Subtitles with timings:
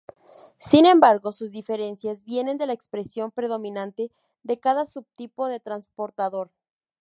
[0.57, 4.09] Sin embargo, sus diferencias vienen de la expresión predominante
[4.41, 6.49] de cada subtipo de transportador.